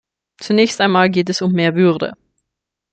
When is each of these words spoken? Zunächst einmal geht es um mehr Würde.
Zunächst 0.41 0.81
einmal 0.81 1.11
geht 1.11 1.29
es 1.29 1.43
um 1.43 1.51
mehr 1.51 1.75
Würde. 1.75 2.13